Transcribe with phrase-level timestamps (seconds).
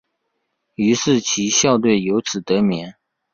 [0.73, 2.91] 于是其校队由此得名。